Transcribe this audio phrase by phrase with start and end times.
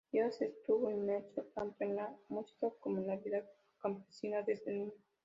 [0.11, 3.45] Díaz estuvo inmerso tanto en la música como en la vida
[3.83, 4.93] campesina desde niño.